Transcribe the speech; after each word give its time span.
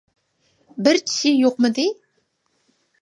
-بىر 0.87 0.99
چىشى 1.11 1.33
يوقمىدى؟ 1.43 1.87